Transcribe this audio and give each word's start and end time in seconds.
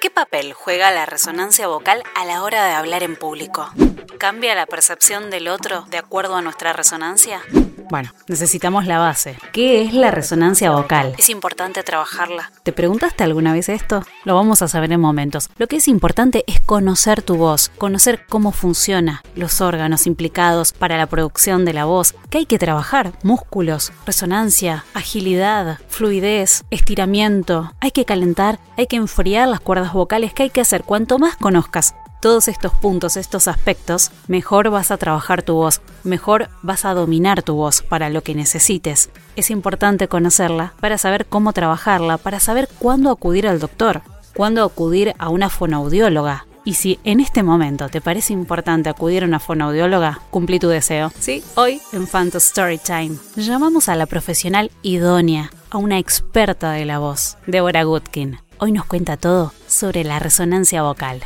¿Qué 0.00 0.10
papel 0.10 0.52
juega 0.52 0.90
la 0.90 1.06
resonancia 1.06 1.66
vocal 1.66 2.02
a 2.14 2.24
la 2.24 2.42
hora 2.42 2.64
de 2.66 2.74
hablar 2.74 3.02
en 3.02 3.16
público? 3.16 3.70
¿Cambia 4.18 4.54
la 4.54 4.66
percepción 4.66 5.30
del 5.30 5.48
otro 5.48 5.84
de 5.90 5.98
acuerdo 5.98 6.36
a 6.36 6.42
nuestra 6.42 6.72
resonancia? 6.72 7.42
Bueno, 7.90 8.10
necesitamos 8.28 8.86
la 8.86 8.98
base. 8.98 9.36
¿Qué 9.52 9.82
es 9.82 9.92
la 9.92 10.10
resonancia 10.10 10.70
vocal? 10.70 11.14
Es 11.18 11.28
importante 11.28 11.82
trabajarla. 11.82 12.50
¿Te 12.62 12.72
preguntaste 12.72 13.24
alguna 13.24 13.52
vez 13.52 13.68
esto? 13.68 14.02
Lo 14.24 14.34
vamos 14.34 14.62
a 14.62 14.68
saber 14.68 14.92
en 14.92 15.00
momentos. 15.00 15.50
Lo 15.58 15.66
que 15.66 15.76
es 15.76 15.88
importante 15.88 16.44
es 16.46 16.60
conocer 16.60 17.22
tu 17.22 17.36
voz, 17.36 17.70
conocer 17.78 18.24
cómo 18.28 18.52
funciona, 18.52 19.22
los 19.34 19.60
órganos 19.60 20.06
implicados 20.06 20.72
para 20.72 20.96
la 20.96 21.06
producción 21.06 21.64
de 21.64 21.74
la 21.74 21.84
voz, 21.84 22.14
qué 22.30 22.38
hay 22.38 22.46
que 22.46 22.58
trabajar, 22.58 23.12
músculos, 23.22 23.92
resonancia, 24.06 24.84
agilidad, 24.94 25.78
fluidez, 25.88 26.64
estiramiento. 26.70 27.72
Hay 27.80 27.90
que 27.90 28.04
calentar, 28.04 28.58
hay 28.76 28.86
que 28.86 28.96
enfriar 28.96 29.48
las 29.48 29.60
cuerdas 29.60 29.92
vocales, 29.92 30.32
¿qué 30.32 30.44
hay 30.44 30.50
que 30.50 30.60
hacer? 30.60 30.84
Cuanto 30.84 31.18
más 31.18 31.36
conozcas 31.36 31.94
todos 32.24 32.48
estos 32.48 32.72
puntos, 32.72 33.18
estos 33.18 33.48
aspectos, 33.48 34.10
mejor 34.28 34.70
vas 34.70 34.90
a 34.90 34.96
trabajar 34.96 35.42
tu 35.42 35.56
voz, 35.56 35.82
mejor 36.04 36.48
vas 36.62 36.86
a 36.86 36.94
dominar 36.94 37.42
tu 37.42 37.52
voz 37.52 37.82
para 37.82 38.08
lo 38.08 38.22
que 38.22 38.34
necesites. 38.34 39.10
Es 39.36 39.50
importante 39.50 40.08
conocerla 40.08 40.72
para 40.80 40.96
saber 40.96 41.26
cómo 41.26 41.52
trabajarla, 41.52 42.16
para 42.16 42.40
saber 42.40 42.66
cuándo 42.78 43.10
acudir 43.10 43.46
al 43.46 43.60
doctor, 43.60 44.00
cuándo 44.34 44.64
acudir 44.64 45.12
a 45.18 45.28
una 45.28 45.50
fonoaudióloga. 45.50 46.46
Y 46.64 46.74
si 46.74 46.98
en 47.04 47.20
este 47.20 47.42
momento 47.42 47.90
te 47.90 48.00
parece 48.00 48.32
importante 48.32 48.88
acudir 48.88 49.22
a 49.22 49.26
una 49.26 49.38
fonoaudióloga, 49.38 50.20
cumplí 50.30 50.58
tu 50.58 50.68
deseo. 50.68 51.12
Sí, 51.18 51.44
hoy 51.56 51.82
en 51.92 52.06
Phantom 52.06 52.40
Storytime 52.40 53.18
llamamos 53.36 53.90
a 53.90 53.96
la 53.96 54.06
profesional 54.06 54.70
idónea, 54.80 55.50
a 55.68 55.76
una 55.76 55.98
experta 55.98 56.72
de 56.72 56.86
la 56.86 57.00
voz, 57.00 57.36
Deborah 57.46 57.84
Gutkin. 57.84 58.38
Hoy 58.60 58.72
nos 58.72 58.86
cuenta 58.86 59.18
todo 59.18 59.52
sobre 59.66 60.04
la 60.04 60.20
resonancia 60.20 60.80
vocal. 60.80 61.20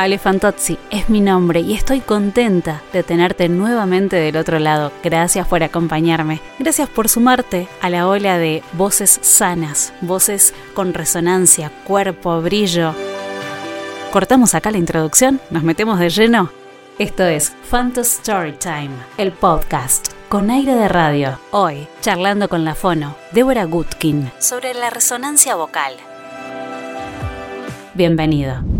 Ale 0.00 0.16
Fantozzi 0.16 0.78
es 0.90 1.10
mi 1.10 1.20
nombre 1.20 1.60
y 1.60 1.74
estoy 1.74 2.00
contenta 2.00 2.80
de 2.90 3.02
tenerte 3.02 3.50
nuevamente 3.50 4.16
del 4.16 4.38
otro 4.38 4.58
lado. 4.58 4.92
Gracias 5.02 5.46
por 5.46 5.62
acompañarme. 5.62 6.40
Gracias 6.58 6.88
por 6.88 7.10
sumarte 7.10 7.68
a 7.82 7.90
la 7.90 8.08
ola 8.08 8.38
de 8.38 8.62
voces 8.72 9.18
sanas, 9.20 9.92
voces 10.00 10.54
con 10.72 10.94
resonancia, 10.94 11.70
cuerpo, 11.84 12.40
brillo. 12.40 12.94
Cortamos 14.10 14.54
acá 14.54 14.70
la 14.70 14.78
introducción, 14.78 15.38
nos 15.50 15.64
metemos 15.64 15.98
de 15.98 16.08
lleno. 16.08 16.50
Esto 16.98 17.24
es 17.24 17.52
Phantom 17.70 18.02
Storytime, 18.02 18.96
el 19.18 19.32
podcast 19.32 20.14
con 20.30 20.48
aire 20.48 20.76
de 20.76 20.88
radio. 20.88 21.38
Hoy, 21.50 21.86
charlando 22.00 22.48
con 22.48 22.64
la 22.64 22.74
fono, 22.74 23.16
Débora 23.32 23.64
Gutkin, 23.64 24.32
sobre 24.38 24.72
la 24.72 24.88
resonancia 24.88 25.56
vocal. 25.56 25.92
Bienvenido. 27.92 28.79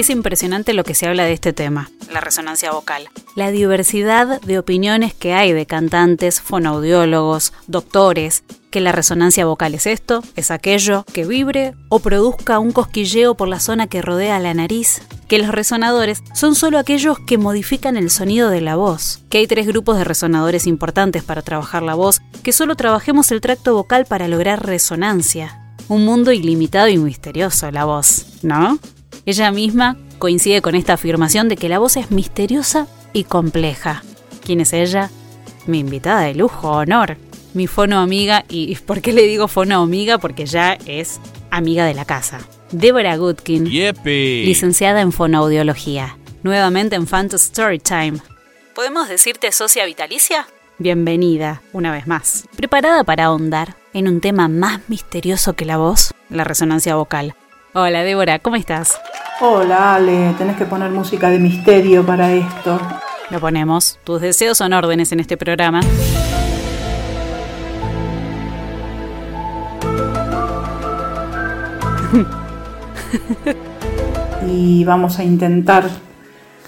Es 0.00 0.08
impresionante 0.08 0.72
lo 0.72 0.82
que 0.82 0.94
se 0.94 1.06
habla 1.06 1.26
de 1.26 1.34
este 1.34 1.52
tema, 1.52 1.90
la 2.10 2.22
resonancia 2.22 2.72
vocal. 2.72 3.10
La 3.34 3.50
diversidad 3.50 4.40
de 4.40 4.58
opiniones 4.58 5.12
que 5.12 5.34
hay 5.34 5.52
de 5.52 5.66
cantantes, 5.66 6.40
fonoaudiólogos, 6.40 7.52
doctores, 7.66 8.42
que 8.70 8.80
la 8.80 8.92
resonancia 8.92 9.44
vocal 9.44 9.74
es 9.74 9.84
esto, 9.86 10.24
es 10.36 10.50
aquello, 10.50 11.04
que 11.12 11.26
vibre 11.26 11.74
o 11.90 11.98
produzca 11.98 12.58
un 12.60 12.72
cosquilleo 12.72 13.34
por 13.34 13.48
la 13.48 13.60
zona 13.60 13.88
que 13.88 14.00
rodea 14.00 14.38
la 14.38 14.54
nariz, 14.54 15.02
que 15.28 15.38
los 15.38 15.50
resonadores 15.50 16.22
son 16.32 16.54
solo 16.54 16.78
aquellos 16.78 17.18
que 17.18 17.36
modifican 17.36 17.98
el 17.98 18.08
sonido 18.08 18.48
de 18.48 18.62
la 18.62 18.76
voz, 18.76 19.20
que 19.28 19.36
hay 19.36 19.46
tres 19.46 19.66
grupos 19.66 19.98
de 19.98 20.04
resonadores 20.04 20.66
importantes 20.66 21.24
para 21.24 21.42
trabajar 21.42 21.82
la 21.82 21.92
voz, 21.92 22.22
que 22.42 22.52
solo 22.54 22.74
trabajemos 22.74 23.30
el 23.32 23.42
tracto 23.42 23.74
vocal 23.74 24.06
para 24.06 24.28
lograr 24.28 24.64
resonancia. 24.64 25.60
Un 25.88 26.06
mundo 26.06 26.32
ilimitado 26.32 26.88
y 26.88 26.96
misterioso 26.96 27.70
la 27.70 27.84
voz, 27.84 28.24
¿no? 28.40 28.78
Ella 29.26 29.50
misma 29.50 29.96
coincide 30.18 30.62
con 30.62 30.74
esta 30.74 30.94
afirmación 30.94 31.48
de 31.48 31.56
que 31.56 31.68
la 31.68 31.78
voz 31.78 31.96
es 31.96 32.10
misteriosa 32.10 32.86
y 33.12 33.24
compleja. 33.24 34.02
¿Quién 34.44 34.60
es 34.60 34.72
ella? 34.72 35.10
Mi 35.66 35.78
invitada 35.80 36.22
de 36.22 36.34
lujo, 36.34 36.70
honor. 36.70 37.16
Mi 37.52 37.66
fono 37.66 37.98
amiga, 37.98 38.44
y 38.48 38.74
¿por 38.76 39.00
qué 39.00 39.12
le 39.12 39.22
digo 39.22 39.48
fono 39.48 39.82
amiga? 39.82 40.18
Porque 40.18 40.46
ya 40.46 40.78
es 40.86 41.20
amiga 41.50 41.84
de 41.84 41.94
la 41.94 42.04
casa. 42.04 42.38
Deborah 42.70 43.16
Goodkin, 43.16 43.64
licenciada 43.64 45.00
en 45.00 45.12
fonoaudiología. 45.12 46.16
Nuevamente 46.42 46.96
en 46.96 47.06
Phantom 47.06 47.38
Storytime. 47.38 48.20
¿Podemos 48.74 49.08
decirte 49.08 49.50
socia 49.52 49.84
vitalicia? 49.84 50.46
Bienvenida, 50.78 51.60
una 51.72 51.92
vez 51.92 52.06
más. 52.06 52.44
¿Preparada 52.56 53.04
para 53.04 53.24
ahondar 53.24 53.74
en 53.92 54.08
un 54.08 54.20
tema 54.20 54.48
más 54.48 54.80
misterioso 54.88 55.54
que 55.54 55.66
la 55.66 55.76
voz? 55.76 56.14
La 56.30 56.44
resonancia 56.44 56.94
vocal. 56.94 57.34
Hola 57.72 58.02
Débora, 58.02 58.40
¿cómo 58.40 58.56
estás? 58.56 59.00
Hola 59.40 59.94
Ale, 59.94 60.34
tenés 60.36 60.56
que 60.56 60.64
poner 60.64 60.90
música 60.90 61.30
de 61.30 61.38
misterio 61.38 62.04
para 62.04 62.32
esto. 62.32 62.80
Lo 63.30 63.38
ponemos. 63.38 64.00
Tus 64.02 64.20
deseos 64.20 64.58
son 64.58 64.72
órdenes 64.72 65.12
en 65.12 65.20
este 65.20 65.36
programa. 65.36 65.80
y 74.48 74.82
vamos 74.82 75.20
a 75.20 75.24
intentar 75.24 75.88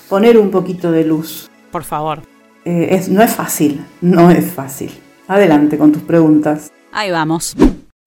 poner 0.08 0.38
un 0.38 0.52
poquito 0.52 0.92
de 0.92 1.02
luz. 1.04 1.50
Por 1.72 1.82
favor. 1.82 2.22
Eh, 2.64 3.04
no 3.10 3.24
es 3.24 3.32
fácil, 3.32 3.84
no 4.00 4.30
es 4.30 4.52
fácil. 4.52 4.92
Adelante 5.26 5.76
con 5.76 5.90
tus 5.90 6.02
preguntas. 6.02 6.70
Ahí 6.92 7.10
vamos. 7.10 7.56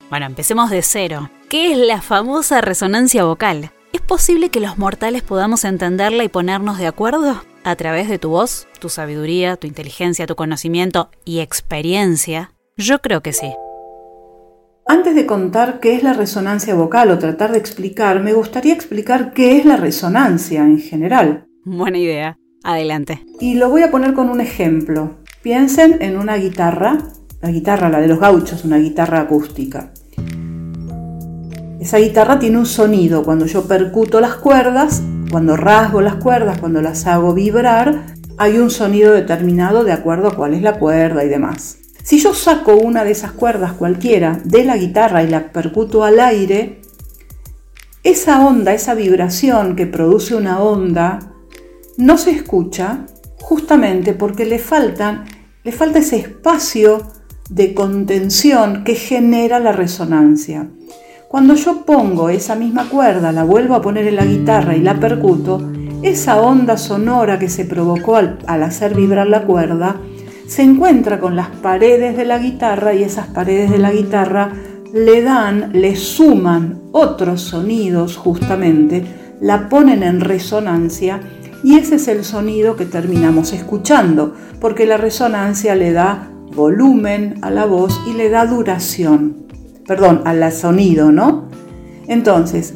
Bueno, 0.09 0.27
empecemos 0.27 0.69
de 0.69 0.81
cero. 0.81 1.29
¿Qué 1.55 1.71
es 1.71 1.77
la 1.77 2.01
famosa 2.01 2.59
resonancia 2.59 3.23
vocal? 3.23 3.71
¿Es 3.93 4.01
posible 4.01 4.49
que 4.49 4.59
los 4.59 4.77
mortales 4.77 5.21
podamos 5.21 5.63
entenderla 5.63 6.25
y 6.25 6.27
ponernos 6.27 6.77
de 6.77 6.85
acuerdo? 6.85 7.41
A 7.63 7.75
través 7.77 8.09
de 8.09 8.19
tu 8.19 8.27
voz, 8.27 8.67
tu 8.81 8.89
sabiduría, 8.89 9.55
tu 9.55 9.65
inteligencia, 9.65 10.27
tu 10.27 10.35
conocimiento 10.35 11.09
y 11.23 11.39
experiencia. 11.39 12.51
Yo 12.75 12.99
creo 12.99 13.21
que 13.21 13.31
sí. 13.31 13.53
Antes 14.85 15.15
de 15.15 15.25
contar 15.25 15.79
qué 15.79 15.95
es 15.95 16.03
la 16.03 16.11
resonancia 16.11 16.75
vocal 16.75 17.09
o 17.09 17.19
tratar 17.19 17.53
de 17.53 17.59
explicar, 17.59 18.21
me 18.21 18.33
gustaría 18.33 18.73
explicar 18.73 19.31
qué 19.31 19.57
es 19.57 19.63
la 19.63 19.77
resonancia 19.77 20.61
en 20.61 20.79
general. 20.79 21.47
Buena 21.63 21.97
idea. 21.97 22.37
Adelante. 22.65 23.23
Y 23.39 23.53
lo 23.53 23.69
voy 23.69 23.83
a 23.83 23.91
poner 23.91 24.13
con 24.13 24.29
un 24.29 24.41
ejemplo. 24.41 25.19
Piensen 25.41 26.01
en 26.01 26.17
una 26.17 26.35
guitarra, 26.35 26.97
la 27.41 27.49
guitarra, 27.49 27.87
la 27.87 28.01
de 28.01 28.09
los 28.09 28.19
gauchos, 28.19 28.65
una 28.65 28.75
guitarra 28.75 29.21
acústica. 29.21 29.93
Esa 31.79 31.97
guitarra 31.97 32.39
tiene 32.39 32.57
un 32.57 32.65
sonido. 32.65 33.23
Cuando 33.23 33.45
yo 33.45 33.67
percuto 33.67 34.21
las 34.21 34.35
cuerdas, 34.35 35.01
cuando 35.29 35.57
rasgo 35.57 36.01
las 36.01 36.15
cuerdas, 36.15 36.59
cuando 36.59 36.81
las 36.81 37.05
hago 37.05 37.33
vibrar, 37.33 38.05
hay 38.37 38.57
un 38.57 38.69
sonido 38.69 39.13
determinado 39.13 39.83
de 39.83 39.93
acuerdo 39.93 40.29
a 40.29 40.35
cuál 40.35 40.53
es 40.53 40.61
la 40.61 40.79
cuerda 40.79 41.23
y 41.23 41.29
demás. 41.29 41.77
Si 42.03 42.19
yo 42.19 42.33
saco 42.33 42.75
una 42.75 43.03
de 43.03 43.11
esas 43.11 43.31
cuerdas 43.31 43.73
cualquiera 43.73 44.39
de 44.43 44.63
la 44.63 44.77
guitarra 44.77 45.23
y 45.23 45.27
la 45.27 45.51
percuto 45.51 46.03
al 46.03 46.19
aire, 46.19 46.81
esa 48.03 48.45
onda, 48.45 48.73
esa 48.73 48.93
vibración 48.93 49.75
que 49.75 49.87
produce 49.87 50.35
una 50.35 50.61
onda, 50.61 51.33
no 51.97 52.17
se 52.17 52.31
escucha 52.31 53.05
justamente 53.41 54.13
porque 54.13 54.45
le, 54.45 54.59
faltan, 54.59 55.25
le 55.63 55.71
falta 55.71 55.99
ese 55.99 56.17
espacio 56.17 57.11
de 57.49 57.73
contención 57.73 58.83
que 58.83 58.95
genera 58.95 59.59
la 59.59 59.71
resonancia. 59.71 60.69
Cuando 61.35 61.55
yo 61.55 61.81
pongo 61.81 62.29
esa 62.29 62.55
misma 62.55 62.87
cuerda, 62.87 63.33
la 63.33 63.43
vuelvo 63.43 63.75
a 63.75 63.81
poner 63.81 64.07
en 64.07 64.15
la 64.15 64.23
guitarra 64.23 64.77
y 64.77 64.79
la 64.79 65.01
percuto, 65.01 65.69
esa 66.01 66.39
onda 66.39 66.77
sonora 66.77 67.37
que 67.37 67.49
se 67.49 67.65
provocó 67.65 68.15
al, 68.15 68.37
hacer 68.47 68.95
vibrar 68.95 69.27
la 69.27 69.43
cuerda 69.43 69.97
se 70.47 70.61
encuentra 70.61 71.19
con 71.19 71.35
las 71.35 71.49
paredes 71.49 72.15
de 72.15 72.23
la 72.23 72.37
guitarra 72.37 72.93
y 72.93 73.03
esas 73.03 73.27
paredes 73.27 73.69
de 73.69 73.79
la 73.79 73.91
guitarra 73.91 74.53
le 74.93 75.23
dan, 75.23 75.71
le 75.73 75.97
suman 75.97 76.79
otros 76.93 77.41
sonidos 77.41 78.15
justamente, 78.15 79.03
la 79.41 79.67
ponen 79.67 80.03
en 80.03 80.21
resonancia 80.21 81.19
y 81.65 81.75
ese 81.75 81.95
es 81.95 82.07
el 82.07 82.23
sonido 82.23 82.77
que 82.77 82.85
terminamos 82.85 83.51
escuchando, 83.51 84.35
porque 84.61 84.85
la 84.85 84.95
resonancia 84.95 85.75
le 85.75 85.91
da 85.91 86.29
volumen 86.55 87.39
a 87.41 87.51
la 87.51 87.65
voz 87.65 87.99
y 88.07 88.13
le 88.13 88.29
da 88.29 88.45
duración 88.45 89.43
perdón, 89.87 90.21
al 90.25 90.51
sonido, 90.51 91.11
¿no? 91.11 91.49
Entonces, 92.07 92.73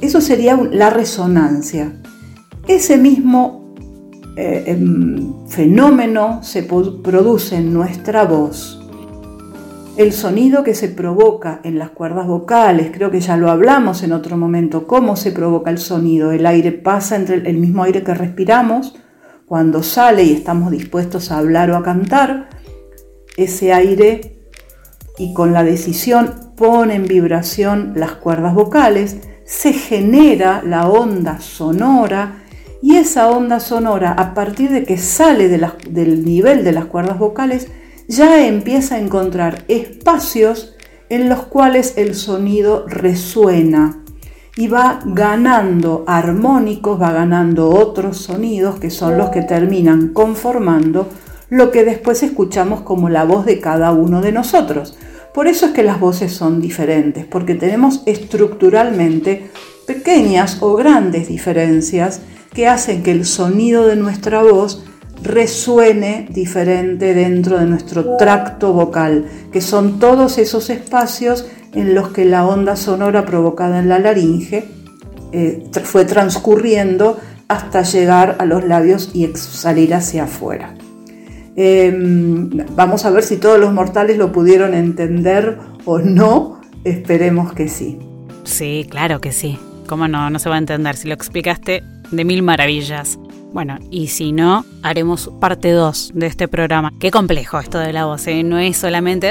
eso 0.00 0.20
sería 0.20 0.56
la 0.56 0.90
resonancia. 0.90 1.92
Ese 2.66 2.96
mismo 2.96 3.74
eh, 4.36 4.64
em, 4.66 5.46
fenómeno 5.46 6.42
se 6.42 6.62
produce 6.62 7.56
en 7.56 7.72
nuestra 7.72 8.24
voz. 8.24 8.78
el 9.98 10.14
sonido 10.14 10.64
que 10.64 10.74
se 10.74 10.88
provoca 10.88 11.60
en 11.64 11.78
las 11.78 11.90
cuerdas 11.90 12.26
vocales, 12.26 12.90
creo 12.94 13.10
que 13.10 13.20
ya 13.20 13.36
lo 13.36 13.50
hablamos 13.50 14.02
en 14.02 14.12
otro 14.12 14.38
momento, 14.38 14.86
cómo 14.86 15.16
se 15.16 15.32
provoca 15.32 15.70
el 15.70 15.76
sonido. 15.76 16.32
El 16.32 16.46
aire 16.46 16.72
pasa 16.72 17.14
entre 17.14 17.36
el 17.36 17.58
mismo 17.58 17.82
aire 17.82 18.02
que 18.02 18.14
respiramos, 18.14 18.94
cuando 19.44 19.82
sale 19.82 20.24
y 20.24 20.32
estamos 20.32 20.70
dispuestos 20.70 21.30
a 21.30 21.36
hablar 21.36 21.70
o 21.70 21.76
a 21.76 21.82
cantar, 21.82 22.48
ese 23.36 23.74
aire 23.74 24.38
y 25.18 25.34
con 25.34 25.52
la 25.52 25.62
decisión 25.62 26.51
pone 26.62 26.94
en 26.94 27.08
vibración 27.08 27.92
las 27.96 28.12
cuerdas 28.12 28.54
vocales, 28.54 29.16
se 29.44 29.72
genera 29.72 30.62
la 30.64 30.86
onda 30.86 31.40
sonora 31.40 32.44
y 32.80 32.98
esa 32.98 33.30
onda 33.30 33.58
sonora 33.58 34.12
a 34.12 34.32
partir 34.32 34.70
de 34.70 34.84
que 34.84 34.96
sale 34.96 35.48
del 35.48 36.24
nivel 36.24 36.62
de 36.62 36.70
las 36.70 36.84
cuerdas 36.84 37.18
vocales 37.18 37.66
ya 38.06 38.46
empieza 38.46 38.94
a 38.94 39.00
encontrar 39.00 39.64
espacios 39.66 40.76
en 41.08 41.28
los 41.28 41.40
cuales 41.46 41.94
el 41.96 42.14
sonido 42.14 42.86
resuena 42.86 43.98
y 44.56 44.68
va 44.68 45.00
ganando 45.04 46.04
armónicos, 46.06 47.02
va 47.02 47.10
ganando 47.10 47.70
otros 47.70 48.18
sonidos 48.18 48.78
que 48.78 48.90
son 48.90 49.18
los 49.18 49.30
que 49.30 49.42
terminan 49.42 50.12
conformando 50.12 51.08
lo 51.50 51.72
que 51.72 51.84
después 51.84 52.22
escuchamos 52.22 52.82
como 52.82 53.08
la 53.08 53.24
voz 53.24 53.46
de 53.46 53.58
cada 53.58 53.90
uno 53.90 54.20
de 54.20 54.30
nosotros. 54.30 54.96
Por 55.34 55.46
eso 55.46 55.66
es 55.66 55.72
que 55.72 55.82
las 55.82 55.98
voces 55.98 56.32
son 56.32 56.60
diferentes, 56.60 57.24
porque 57.24 57.54
tenemos 57.54 58.02
estructuralmente 58.06 59.50
pequeñas 59.86 60.58
o 60.60 60.74
grandes 60.74 61.28
diferencias 61.28 62.20
que 62.52 62.68
hacen 62.68 63.02
que 63.02 63.12
el 63.12 63.24
sonido 63.24 63.86
de 63.86 63.96
nuestra 63.96 64.42
voz 64.42 64.84
resuene 65.22 66.28
diferente 66.30 67.14
dentro 67.14 67.58
de 67.58 67.66
nuestro 67.66 68.16
tracto 68.16 68.72
vocal, 68.72 69.26
que 69.52 69.60
son 69.60 69.98
todos 69.98 70.36
esos 70.38 70.68
espacios 70.68 71.46
en 71.74 71.94
los 71.94 72.08
que 72.08 72.24
la 72.24 72.46
onda 72.46 72.76
sonora 72.76 73.24
provocada 73.24 73.78
en 73.78 73.88
la 73.88 73.98
laringe 73.98 74.68
eh, 75.32 75.64
fue 75.84 76.04
transcurriendo 76.04 77.18
hasta 77.48 77.82
llegar 77.82 78.36
a 78.38 78.44
los 78.44 78.64
labios 78.64 79.10
y 79.14 79.26
salir 79.34 79.94
hacia 79.94 80.24
afuera. 80.24 80.74
Em, 81.56 82.50
vamos 82.74 83.04
a 83.04 83.10
ver 83.10 83.22
si 83.22 83.36
todos 83.36 83.58
los 83.58 83.72
mortales 83.72 84.16
lo 84.16 84.32
pudieron 84.32 84.74
entender 84.74 85.58
o 85.84 85.98
no, 85.98 86.60
esperemos 86.84 87.52
que 87.52 87.68
sí. 87.68 87.98
Sí, 88.44 88.86
claro 88.88 89.20
que 89.20 89.32
sí. 89.32 89.58
¿Cómo 89.86 90.08
no? 90.08 90.30
No 90.30 90.38
se 90.38 90.48
va 90.48 90.54
a 90.54 90.58
entender 90.58 90.96
si 90.96 91.08
lo 91.08 91.14
explicaste 91.14 91.82
de 92.10 92.24
mil 92.24 92.42
maravillas. 92.42 93.18
Bueno, 93.52 93.78
y 93.90 94.08
si 94.08 94.32
no, 94.32 94.64
haremos 94.82 95.30
parte 95.38 95.72
2 95.72 96.12
de 96.14 96.26
este 96.26 96.48
programa. 96.48 96.90
Qué 96.98 97.10
complejo 97.10 97.58
esto 97.58 97.78
de 97.78 97.92
la 97.92 98.06
voz, 98.06 98.26
¿eh? 98.26 98.42
no 98.42 98.58
es 98.58 98.78
solamente 98.78 99.30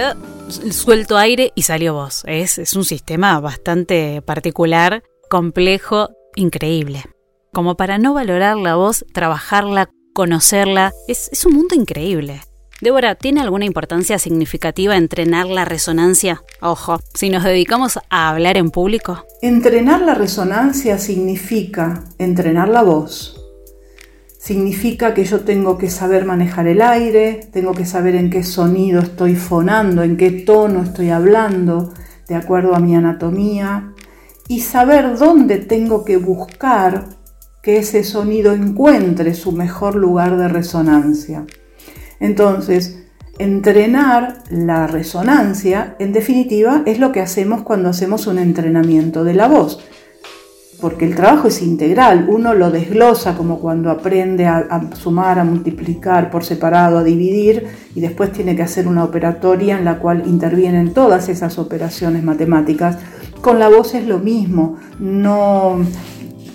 suelto 0.69 1.17
aire 1.17 1.51
y 1.55 1.63
salió 1.63 1.95
voz. 1.95 2.23
Es, 2.27 2.59
es 2.59 2.75
un 2.75 2.85
sistema 2.85 3.39
bastante 3.39 4.21
particular, 4.21 5.01
complejo, 5.27 6.09
increíble. 6.35 7.03
Como 7.51 7.75
para 7.75 7.97
no 7.97 8.13
valorar 8.13 8.57
la 8.57 8.75
voz, 8.75 9.03
trabajarla, 9.11 9.89
conocerla, 10.13 10.91
es, 11.07 11.29
un 11.45 11.53
mundo 11.53 11.75
increíble. 11.75 12.41
Débora, 12.81 13.15
¿tiene 13.15 13.41
alguna 13.41 13.65
importancia 13.65 14.17
significativa 14.17 14.97
entrenar 14.97 15.45
la 15.45 15.65
resonancia? 15.65 16.41
Ojo, 16.61 16.99
si 17.13 17.29
nos 17.29 17.43
dedicamos 17.43 17.99
a 18.09 18.29
hablar 18.29 18.57
en 18.57 18.71
público. 18.71 19.25
Entrenar 19.41 20.01
la 20.01 20.15
resonancia 20.15 20.97
significa 20.97 22.03
entrenar 22.17 22.69
la 22.69 22.81
voz, 22.81 23.39
significa 24.39 25.13
que 25.13 25.25
yo 25.25 25.41
tengo 25.41 25.77
que 25.77 25.91
saber 25.91 26.25
manejar 26.25 26.67
el 26.67 26.81
aire, 26.81 27.47
tengo 27.53 27.73
que 27.73 27.85
saber 27.85 28.15
en 28.15 28.31
qué 28.31 28.43
sonido 28.43 29.01
estoy 29.01 29.35
fonando, 29.35 30.01
en 30.01 30.17
qué 30.17 30.31
tono 30.31 30.81
estoy 30.81 31.11
hablando, 31.11 31.93
de 32.27 32.35
acuerdo 32.35 32.75
a 32.75 32.79
mi 32.79 32.95
anatomía, 32.95 33.93
y 34.47 34.61
saber 34.61 35.17
dónde 35.17 35.59
tengo 35.59 36.03
que 36.03 36.17
buscar 36.17 37.20
que 37.61 37.77
ese 37.77 38.03
sonido 38.03 38.53
encuentre 38.53 39.33
su 39.33 39.51
mejor 39.51 39.95
lugar 39.95 40.37
de 40.37 40.47
resonancia. 40.47 41.45
Entonces, 42.19 43.03
entrenar 43.39 44.43
la 44.49 44.87
resonancia, 44.87 45.95
en 45.99 46.13
definitiva, 46.13 46.83
es 46.85 46.99
lo 46.99 47.11
que 47.11 47.21
hacemos 47.21 47.63
cuando 47.63 47.89
hacemos 47.89 48.27
un 48.27 48.39
entrenamiento 48.39 49.23
de 49.23 49.33
la 49.33 49.47
voz 49.47 49.79
porque 50.81 51.05
el 51.05 51.15
trabajo 51.15 51.47
es 51.47 51.61
integral, 51.61 52.25
uno 52.27 52.55
lo 52.55 52.71
desglosa 52.71 53.37
como 53.37 53.59
cuando 53.59 53.91
aprende 53.91 54.47
a, 54.47 54.89
sumar, 54.95 55.37
a 55.37 55.43
multiplicar 55.43 56.31
por 56.31 56.43
separado, 56.43 56.97
a 56.97 57.03
dividir, 57.03 57.67
y 57.93 58.01
después 58.01 58.31
tiene 58.31 58.55
que 58.55 58.63
hacer 58.63 58.87
una 58.87 59.03
operatoria 59.03 59.77
en 59.77 59.85
la 59.85 59.99
cual 59.99 60.23
intervienen 60.25 60.91
todas 60.93 61.29
esas 61.29 61.59
operaciones 61.59 62.23
matemáticas. 62.23 62.97
Con 63.41 63.59
la 63.59 63.69
voz 63.69 63.93
es 63.93 64.07
lo 64.07 64.17
mismo, 64.17 64.77
no 64.99 65.77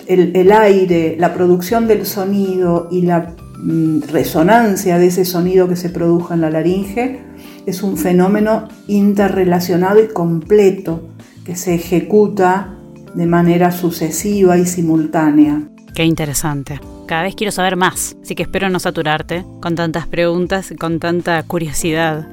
el, 0.07 0.51
aire, 0.51 1.15
la 1.19 1.33
producción 1.33 1.87
del 1.87 2.05
sonido 2.05 2.87
y 2.89 3.01
la 3.01 3.35
mm, 3.57 4.03
resonancia 4.11 4.97
de 4.97 5.07
ese 5.07 5.25
sonido 5.25 5.67
que 5.67 5.75
se 5.75 5.89
produjo 5.89 6.33
en 6.33 6.41
la 6.41 6.49
laringe 6.49 7.19
es 7.65 7.83
un 7.83 7.97
fenómeno 7.97 8.67
interrelacionado 8.87 10.01
y 10.01 10.07
completo 10.07 11.09
que 11.45 11.55
se 11.55 11.75
ejecuta 11.75 12.75
de 13.13 13.25
manera 13.25 13.71
sucesiva 13.71 14.57
y 14.57 14.65
simultánea. 14.65 15.63
Qué 15.93 16.05
interesante. 16.05 16.79
Cada 17.07 17.23
vez 17.23 17.35
quiero 17.35 17.51
saber 17.51 17.75
más, 17.75 18.15
así 18.21 18.35
que 18.35 18.43
espero 18.43 18.69
no 18.69 18.79
saturarte 18.79 19.45
con 19.61 19.75
tantas 19.75 20.07
preguntas 20.07 20.71
y 20.71 20.75
con 20.75 20.99
tanta 20.99 21.41
curiosidad. 21.43 22.27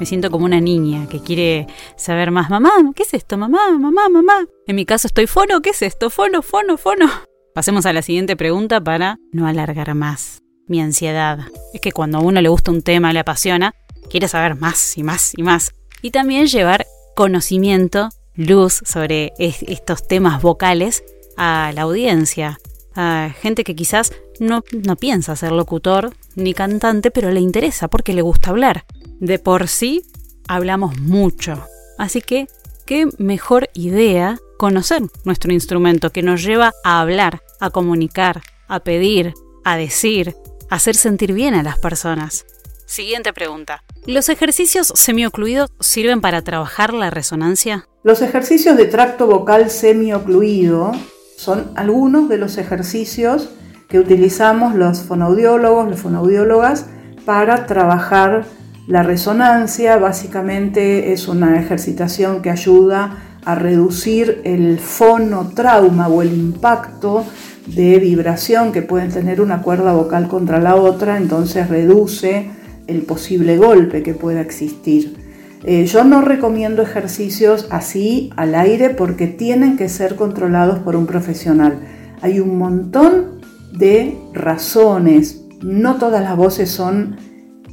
Me 0.00 0.06
siento 0.06 0.30
como 0.30 0.46
una 0.46 0.62
niña 0.62 1.06
que 1.10 1.20
quiere 1.20 1.66
saber 1.94 2.30
más. 2.30 2.48
Mamá, 2.48 2.70
¿qué 2.96 3.02
es 3.02 3.12
esto? 3.12 3.36
Mamá, 3.36 3.78
mamá, 3.78 4.08
mamá. 4.08 4.46
En 4.66 4.74
mi 4.74 4.86
caso 4.86 5.06
estoy 5.06 5.26
fono, 5.26 5.60
¿qué 5.60 5.70
es 5.70 5.82
esto? 5.82 6.08
Fono, 6.08 6.40
fono, 6.40 6.78
fono. 6.78 7.06
Pasemos 7.54 7.84
a 7.84 7.92
la 7.92 8.00
siguiente 8.00 8.34
pregunta 8.34 8.80
para 8.80 9.18
no 9.30 9.46
alargar 9.46 9.94
más. 9.94 10.40
Mi 10.66 10.80
ansiedad. 10.80 11.40
Es 11.74 11.82
que 11.82 11.92
cuando 11.92 12.16
a 12.16 12.22
uno 12.22 12.40
le 12.40 12.48
gusta 12.48 12.70
un 12.70 12.80
tema, 12.80 13.12
le 13.12 13.18
apasiona, 13.18 13.74
quiere 14.08 14.26
saber 14.26 14.56
más 14.56 14.96
y 14.96 15.02
más 15.02 15.32
y 15.36 15.42
más. 15.42 15.74
Y 16.00 16.12
también 16.12 16.46
llevar 16.46 16.86
conocimiento 17.14 18.08
luz 18.34 18.80
sobre 18.86 19.34
estos 19.38 20.08
temas 20.08 20.40
vocales 20.40 21.04
a 21.36 21.72
la 21.74 21.82
audiencia, 21.82 22.58
a 22.94 23.34
gente 23.38 23.64
que 23.64 23.76
quizás 23.76 24.14
no, 24.38 24.64
no 24.72 24.96
piensa 24.96 25.36
ser 25.36 25.52
locutor 25.52 26.14
ni 26.36 26.54
cantante, 26.54 27.10
pero 27.10 27.30
le 27.30 27.40
interesa 27.40 27.88
porque 27.88 28.14
le 28.14 28.22
gusta 28.22 28.48
hablar. 28.48 28.86
De 29.20 29.38
por 29.38 29.68
sí 29.68 30.02
hablamos 30.48 30.98
mucho, 30.98 31.66
así 31.98 32.22
que 32.22 32.48
qué 32.86 33.06
mejor 33.18 33.68
idea 33.74 34.38
conocer 34.58 35.02
nuestro 35.24 35.52
instrumento 35.52 36.10
que 36.10 36.22
nos 36.22 36.42
lleva 36.42 36.72
a 36.84 37.02
hablar, 37.02 37.42
a 37.60 37.68
comunicar, 37.68 38.40
a 38.66 38.80
pedir, 38.80 39.34
a 39.62 39.76
decir, 39.76 40.36
a 40.70 40.76
hacer 40.76 40.96
sentir 40.96 41.34
bien 41.34 41.54
a 41.54 41.62
las 41.62 41.78
personas. 41.78 42.46
Siguiente 42.86 43.34
pregunta. 43.34 43.84
¿Los 44.06 44.30
ejercicios 44.30 44.90
semiocluidos 44.94 45.70
sirven 45.80 46.22
para 46.22 46.40
trabajar 46.40 46.94
la 46.94 47.10
resonancia? 47.10 47.86
Los 48.02 48.22
ejercicios 48.22 48.78
de 48.78 48.86
tracto 48.86 49.26
vocal 49.26 49.70
semiocluido 49.70 50.92
son 51.36 51.72
algunos 51.76 52.30
de 52.30 52.38
los 52.38 52.56
ejercicios 52.56 53.50
que 53.86 53.98
utilizamos 53.98 54.74
los 54.74 55.02
fonoaudiólogos, 55.02 55.90
las 55.90 56.00
fonoaudiólogas 56.00 56.86
para 57.26 57.66
trabajar 57.66 58.46
la 58.90 59.04
resonancia. 59.04 59.96
Básicamente 59.96 61.12
es 61.12 61.28
una 61.28 61.58
ejercitación 61.58 62.42
que 62.42 62.50
ayuda 62.50 63.38
a 63.44 63.54
reducir 63.54 64.42
el 64.44 64.78
fonotrauma 64.78 66.08
o 66.08 66.20
el 66.20 66.32
impacto 66.32 67.24
de 67.66 67.98
vibración 67.98 68.72
que 68.72 68.82
puede 68.82 69.08
tener 69.08 69.40
una 69.40 69.62
cuerda 69.62 69.92
vocal 69.92 70.28
contra 70.28 70.60
la 70.60 70.74
otra, 70.74 71.16
entonces 71.16 71.68
reduce 71.68 72.50
el 72.88 73.02
posible 73.02 73.56
golpe 73.56 74.02
que 74.02 74.12
pueda 74.12 74.40
existir. 74.40 75.16
Eh, 75.62 75.86
yo 75.86 76.04
no 76.04 76.20
recomiendo 76.20 76.82
ejercicios 76.82 77.68
así 77.70 78.30
al 78.36 78.54
aire 78.54 78.90
porque 78.90 79.26
tienen 79.28 79.76
que 79.76 79.88
ser 79.88 80.16
controlados 80.16 80.80
por 80.80 80.96
un 80.96 81.06
profesional. 81.06 81.78
Hay 82.22 82.40
un 82.40 82.58
montón 82.58 83.40
de 83.72 84.18
razones. 84.34 85.44
No 85.62 85.96
todas 85.96 86.22
las 86.22 86.36
voces 86.36 86.70
son 86.70 87.16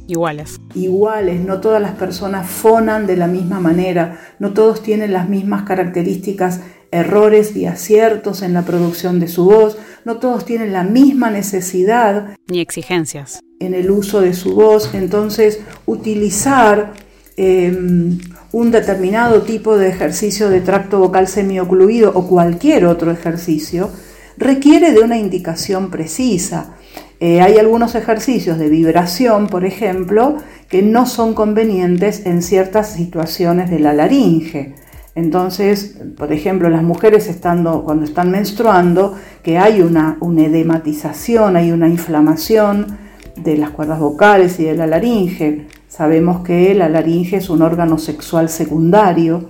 iguales. 0.08 0.60
Iguales, 0.74 1.40
no 1.40 1.60
todas 1.60 1.80
las 1.80 1.92
personas 1.92 2.50
fonan 2.50 3.06
de 3.06 3.16
la 3.16 3.28
misma 3.28 3.60
manera, 3.60 4.18
no 4.40 4.52
todos 4.52 4.82
tienen 4.82 5.12
las 5.12 5.28
mismas 5.28 5.62
características, 5.62 6.62
errores 6.90 7.54
y 7.54 7.66
aciertos 7.66 8.42
en 8.42 8.54
la 8.54 8.62
producción 8.62 9.20
de 9.20 9.28
su 9.28 9.44
voz, 9.44 9.78
no 10.04 10.16
todos 10.16 10.44
tienen 10.44 10.72
la 10.72 10.82
misma 10.82 11.30
necesidad 11.30 12.36
ni 12.48 12.60
exigencias 12.60 13.40
en 13.60 13.74
el 13.74 13.90
uso 13.90 14.20
de 14.20 14.34
su 14.34 14.54
voz, 14.54 14.90
entonces 14.94 15.60
utilizar 15.86 16.92
em, 17.36 18.18
un 18.52 18.70
determinado 18.70 19.42
tipo 19.42 19.76
de 19.76 19.88
ejercicio 19.88 20.48
de 20.48 20.60
tracto 20.60 20.98
vocal 20.98 21.28
semiocluido 21.28 22.12
o 22.14 22.26
cualquier 22.26 22.86
otro 22.86 23.10
ejercicio 23.10 23.90
requiere 24.36 24.92
de 24.92 25.00
una 25.00 25.18
indicación 25.18 25.90
precisa. 25.90 26.74
Eh, 27.20 27.40
hay 27.40 27.58
algunos 27.58 27.94
ejercicios 27.96 28.58
de 28.58 28.68
vibración, 28.68 29.48
por 29.48 29.64
ejemplo, 29.64 30.36
que 30.68 30.82
no 30.82 31.06
son 31.06 31.34
convenientes 31.34 32.26
en 32.26 32.42
ciertas 32.42 32.90
situaciones 32.90 33.70
de 33.70 33.80
la 33.80 33.92
laringe. 33.92 34.74
Entonces, 35.16 35.98
por 36.16 36.32
ejemplo, 36.32 36.68
las 36.68 36.84
mujeres 36.84 37.26
estando, 37.26 37.82
cuando 37.82 38.04
están 38.04 38.30
menstruando, 38.30 39.16
que 39.42 39.58
hay 39.58 39.80
una, 39.80 40.16
una 40.20 40.44
edematización, 40.44 41.56
hay 41.56 41.72
una 41.72 41.88
inflamación 41.88 42.98
de 43.34 43.56
las 43.56 43.70
cuerdas 43.70 43.98
vocales 43.98 44.60
y 44.60 44.64
de 44.64 44.76
la 44.76 44.86
laringe. 44.86 45.66
Sabemos 45.88 46.44
que 46.44 46.72
la 46.76 46.88
laringe 46.88 47.38
es 47.38 47.50
un 47.50 47.62
órgano 47.62 47.98
sexual 47.98 48.48
secundario. 48.48 49.48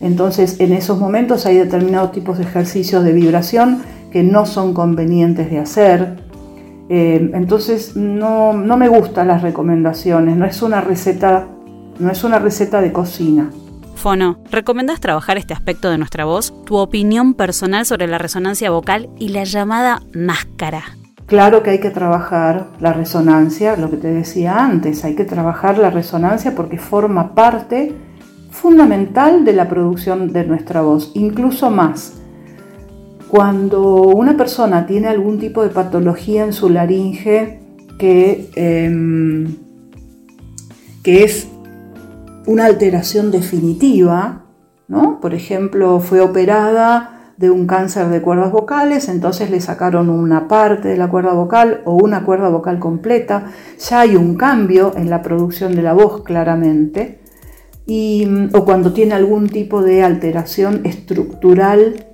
Entonces, 0.00 0.60
en 0.60 0.72
esos 0.72 1.00
momentos 1.00 1.46
hay 1.46 1.56
determinados 1.56 2.12
tipos 2.12 2.38
de 2.38 2.44
ejercicios 2.44 3.02
de 3.02 3.12
vibración 3.12 3.82
que 4.12 4.22
no 4.22 4.46
son 4.46 4.72
convenientes 4.72 5.50
de 5.50 5.58
hacer. 5.58 6.27
Eh, 6.88 7.30
entonces, 7.34 7.96
no, 7.96 8.52
no 8.52 8.76
me 8.76 8.88
gustan 8.88 9.28
las 9.28 9.42
recomendaciones, 9.42 10.36
no 10.36 10.46
es 10.46 10.62
una 10.62 10.80
receta, 10.80 11.46
no 11.98 12.10
es 12.10 12.24
una 12.24 12.38
receta 12.38 12.80
de 12.80 12.92
cocina. 12.92 13.50
Fono, 13.94 14.38
¿recomendás 14.50 15.00
trabajar 15.00 15.38
este 15.38 15.54
aspecto 15.54 15.90
de 15.90 15.98
nuestra 15.98 16.24
voz? 16.24 16.54
Tu 16.64 16.76
opinión 16.76 17.34
personal 17.34 17.84
sobre 17.84 18.06
la 18.06 18.18
resonancia 18.18 18.70
vocal 18.70 19.10
y 19.18 19.30
la 19.30 19.44
llamada 19.44 20.02
máscara. 20.14 20.84
Claro 21.26 21.62
que 21.62 21.70
hay 21.70 21.80
que 21.80 21.90
trabajar 21.90 22.68
la 22.80 22.94
resonancia, 22.94 23.76
lo 23.76 23.90
que 23.90 23.98
te 23.98 24.08
decía 24.08 24.64
antes, 24.64 25.04
hay 25.04 25.14
que 25.14 25.26
trabajar 25.26 25.76
la 25.76 25.90
resonancia 25.90 26.54
porque 26.54 26.78
forma 26.78 27.34
parte 27.34 27.94
fundamental 28.50 29.44
de 29.44 29.52
la 29.52 29.68
producción 29.68 30.32
de 30.32 30.44
nuestra 30.46 30.80
voz, 30.80 31.12
incluso 31.14 31.70
más. 31.70 32.14
Cuando 33.28 34.02
una 34.02 34.36
persona 34.36 34.86
tiene 34.86 35.08
algún 35.08 35.38
tipo 35.38 35.62
de 35.62 35.68
patología 35.68 36.44
en 36.44 36.52
su 36.52 36.70
laringe 36.70 37.60
que, 37.98 38.50
em, 38.54 39.56
que 41.02 41.24
es 41.24 41.48
una 42.46 42.64
alteración 42.64 43.30
definitiva, 43.30 44.44
¿no? 44.88 45.20
Por 45.20 45.34
ejemplo, 45.34 46.00
fue 46.00 46.22
operada 46.22 47.32
de 47.36 47.50
un 47.50 47.66
cáncer 47.66 48.08
de 48.08 48.22
cuerdas 48.22 48.50
vocales, 48.50 49.08
entonces 49.08 49.50
le 49.50 49.60
sacaron 49.60 50.08
una 50.08 50.48
parte 50.48 50.88
de 50.88 50.96
la 50.96 51.08
cuerda 51.08 51.34
vocal 51.34 51.82
o 51.84 51.94
una 51.94 52.24
cuerda 52.24 52.48
vocal 52.48 52.78
completa, 52.80 53.52
ya 53.78 54.00
hay 54.00 54.16
un 54.16 54.36
cambio 54.36 54.92
en 54.96 55.10
la 55.10 55.22
producción 55.22 55.76
de 55.76 55.82
la 55.82 55.92
voz 55.92 56.22
claramente, 56.22 57.20
y, 57.86 58.26
o 58.54 58.64
cuando 58.64 58.92
tiene 58.92 59.14
algún 59.14 59.48
tipo 59.48 59.82
de 59.82 60.02
alteración 60.02 60.80
estructural, 60.84 62.07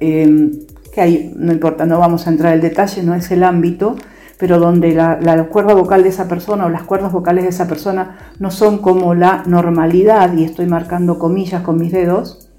eh, 0.00 0.50
que 0.92 1.00
hay, 1.00 1.32
no 1.36 1.52
importa, 1.52 1.86
no 1.86 1.98
vamos 1.98 2.26
a 2.26 2.30
entrar 2.30 2.54
en 2.54 2.60
detalle, 2.60 3.02
no 3.02 3.14
es 3.14 3.30
el 3.30 3.44
ámbito, 3.44 3.96
pero 4.38 4.58
donde 4.58 4.94
la, 4.94 5.46
cuerda 5.50 5.74
vocal 5.74 6.02
de 6.02 6.08
esa 6.08 6.26
persona 6.26 6.66
o 6.66 6.70
las 6.70 6.82
cuerdas 6.82 7.12
vocales 7.12 7.44
de 7.44 7.50
esa 7.50 7.68
persona 7.68 8.32
no 8.38 8.50
son 8.50 8.78
como 8.78 9.14
la 9.14 9.44
normalidad, 9.46 10.32
y 10.34 10.44
estoy 10.44 10.66
marcando 10.66 11.18
comillas 11.18 11.62
con 11.62 11.78
mis 11.78 11.92
dedos, 11.92 12.50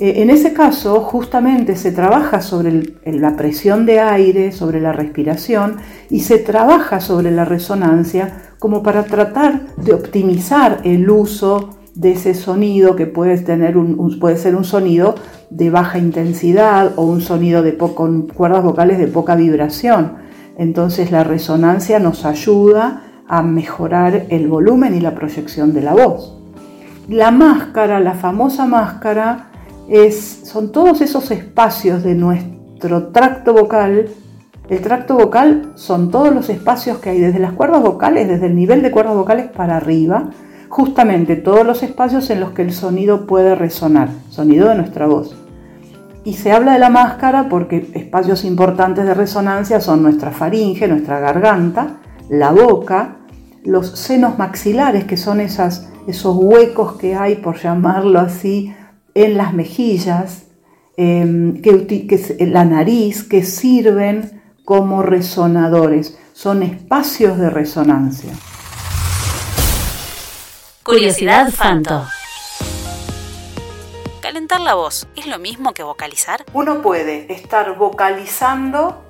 eh, 0.00 0.22
en 0.22 0.30
ese 0.30 0.52
caso 0.52 1.00
justamente 1.00 1.76
se 1.76 1.92
trabaja 1.92 2.42
sobre 2.42 2.94
la 3.04 3.36
presión 3.36 3.86
de 3.86 4.00
aire, 4.00 4.50
sobre 4.50 4.80
la 4.80 4.92
respiración 4.92 5.76
y 6.10 6.20
se 6.20 6.38
trabaja 6.38 6.98
sobre 6.98 7.30
la 7.30 7.44
resonancia 7.44 8.54
como 8.58 8.82
para 8.82 9.04
tratar 9.04 9.60
de 9.76 9.94
optimizar 9.94 10.80
el 10.82 11.08
uso 11.08 11.78
de 11.94 12.12
ese 12.12 12.34
sonido 12.34 12.96
que 12.96 13.06
puede, 13.06 13.38
tener 13.38 13.76
un, 13.76 14.18
puede 14.18 14.36
ser 14.36 14.56
un 14.56 14.64
sonido 14.64 15.14
de 15.50 15.70
baja 15.70 15.98
intensidad 15.98 16.92
o 16.96 17.04
un 17.04 17.20
sonido 17.20 17.62
de 17.62 17.76
con 17.76 18.28
cuerdas 18.28 18.64
vocales 18.64 18.98
de 18.98 19.06
poca 19.06 19.36
vibración. 19.36 20.14
Entonces 20.56 21.10
la 21.10 21.24
resonancia 21.24 21.98
nos 21.98 22.24
ayuda 22.24 23.02
a 23.28 23.42
mejorar 23.42 24.26
el 24.28 24.48
volumen 24.48 24.94
y 24.94 25.00
la 25.00 25.14
proyección 25.14 25.72
de 25.72 25.82
la 25.82 25.94
voz. 25.94 26.36
La 27.08 27.30
máscara, 27.30 28.00
la 28.00 28.14
famosa 28.14 28.66
máscara, 28.66 29.50
es, 29.88 30.40
son 30.44 30.72
todos 30.72 31.00
esos 31.00 31.30
espacios 31.30 32.02
de 32.02 32.14
nuestro 32.14 33.08
tracto 33.08 33.52
vocal. 33.52 34.08
El 34.68 34.80
tracto 34.80 35.16
vocal 35.16 35.72
son 35.74 36.10
todos 36.10 36.34
los 36.34 36.48
espacios 36.48 36.98
que 36.98 37.10
hay 37.10 37.20
desde 37.20 37.38
las 37.38 37.52
cuerdas 37.52 37.82
vocales, 37.82 38.28
desde 38.28 38.46
el 38.46 38.56
nivel 38.56 38.82
de 38.82 38.90
cuerdas 38.90 39.14
vocales 39.14 39.50
para 39.50 39.76
arriba, 39.76 40.30
justamente 40.68 41.36
todos 41.36 41.66
los 41.66 41.82
espacios 41.82 42.30
en 42.30 42.40
los 42.40 42.50
que 42.50 42.62
el 42.62 42.72
sonido 42.72 43.26
puede 43.26 43.54
resonar, 43.54 44.08
sonido 44.30 44.68
de 44.68 44.76
nuestra 44.76 45.06
voz. 45.06 45.36
Y 46.24 46.34
se 46.34 46.52
habla 46.52 46.72
de 46.72 46.78
la 46.78 46.90
máscara 46.90 47.48
porque 47.48 47.90
espacios 47.94 48.44
importantes 48.44 49.04
de 49.04 49.14
resonancia 49.14 49.80
son 49.80 50.02
nuestra 50.02 50.30
faringe, 50.30 50.88
nuestra 50.88 51.20
garganta, 51.20 52.00
la 52.30 52.50
boca, 52.50 53.18
los 53.64 53.90
senos 53.90 54.38
maxilares, 54.38 55.04
que 55.04 55.16
son 55.16 55.40
esos 55.40 55.82
huecos 56.36 56.94
que 56.94 57.14
hay, 57.14 57.36
por 57.36 57.58
llamarlo 57.58 58.20
así, 58.20 58.74
en 59.14 59.36
las 59.36 59.52
mejillas, 59.52 60.46
em, 60.96 61.60
la 62.38 62.64
nariz, 62.64 63.22
que 63.22 63.42
sirven 63.42 64.42
como 64.64 65.02
resonadores. 65.02 66.18
Son 66.32 66.62
espacios 66.62 67.38
de 67.38 67.50
resonancia. 67.50 68.32
Curiosidad 70.84 71.50
Fanto. 71.50 72.06
¿Calentar 74.20 74.60
la 74.60 74.74
voz 74.74 75.08
es 75.16 75.26
lo 75.26 75.38
mismo 75.38 75.72
que 75.72 75.82
vocalizar? 75.82 76.44
Uno 76.52 76.82
puede 76.82 77.32
estar 77.32 77.74
vocalizando 77.78 79.02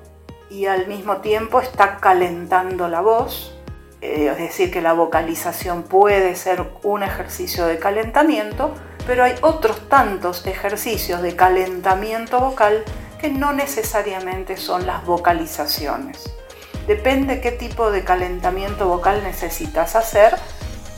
y 0.49 0.67
al 0.67 0.87
mismo 0.87 1.17
tiempo 1.17 1.59
está 1.59 1.97
calentando 1.97 2.87
la 2.87 3.01
voz. 3.01 3.53
Eh, 3.99 4.29
es 4.31 4.37
decir, 4.37 4.71
que 4.71 4.81
la 4.81 4.93
vocalización 4.93 5.83
puede 5.83 6.37
ser 6.37 6.65
un 6.83 7.03
ejercicio 7.03 7.65
de 7.65 7.77
calentamiento, 7.77 8.73
pero 9.05 9.25
hay 9.25 9.35
otros 9.41 9.89
tantos 9.89 10.45
ejercicios 10.47 11.21
de 11.21 11.35
calentamiento 11.35 12.39
vocal 12.39 12.85
que 13.19 13.29
no 13.29 13.51
necesariamente 13.51 14.55
son 14.55 14.87
las 14.87 15.05
vocalizaciones. 15.05 16.23
Depende 16.87 17.41
qué 17.41 17.51
tipo 17.51 17.91
de 17.91 18.05
calentamiento 18.05 18.87
vocal 18.87 19.23
necesitas 19.23 19.97
hacer 19.97 20.35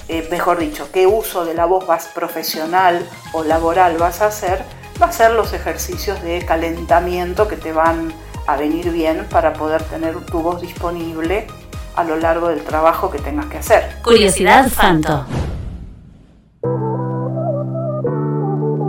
eh, 0.07 0.27
mejor 0.31 0.59
dicho, 0.59 0.89
qué 0.91 1.05
uso 1.07 1.45
de 1.45 1.53
la 1.53 1.65
voz 1.65 1.85
vas 1.85 2.07
profesional 2.07 3.07
o 3.33 3.43
laboral 3.43 3.97
vas 3.97 4.21
a 4.21 4.27
hacer, 4.27 4.63
va 5.01 5.07
a 5.07 5.11
ser 5.11 5.31
los 5.31 5.53
ejercicios 5.53 6.21
de 6.23 6.45
calentamiento 6.45 7.47
que 7.47 7.57
te 7.57 7.73
van 7.73 8.13
a 8.47 8.55
venir 8.55 8.91
bien 8.91 9.25
para 9.29 9.53
poder 9.53 9.83
tener 9.83 10.15
tu 10.25 10.39
voz 10.39 10.61
disponible 10.61 11.47
a 11.95 12.03
lo 12.03 12.15
largo 12.15 12.47
del 12.47 12.61
trabajo 12.61 13.09
que 13.11 13.19
tengas 13.19 13.47
que 13.47 13.57
hacer. 13.57 13.83
Curiosidad 14.03 14.69
Fanto. 14.69 15.25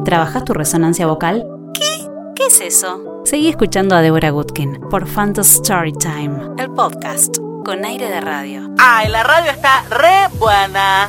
¿Trabajas 0.04 0.44
tu 0.44 0.54
resonancia 0.54 1.06
vocal? 1.06 1.44
¿Qué? 1.74 2.06
¿Qué 2.34 2.46
es 2.46 2.60
eso? 2.60 3.22
Seguí 3.24 3.48
escuchando 3.48 3.96
a 3.96 4.00
Deborah 4.00 4.30
Gutkin 4.30 4.80
por 4.88 5.06
Fanto 5.06 5.42
Storytime, 5.42 6.54
el 6.58 6.70
podcast 6.70 7.47
con 7.68 7.84
aire 7.84 8.08
de 8.08 8.22
radio. 8.22 8.70
¡Ay, 8.78 9.10
la 9.10 9.22
radio 9.24 9.50
está 9.50 9.82
re 9.90 10.34
buena! 10.38 11.06